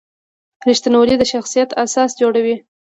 [0.67, 2.55] رښتینولي د شخصیت اساس جوړوي.